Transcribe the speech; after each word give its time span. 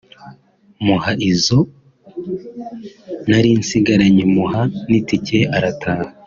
muha 0.85 1.11
izo 1.31 1.59
narinsigaranye 3.29 4.23
muha 4.33 4.61
n’itike 4.89 5.39
arataha 5.57 6.05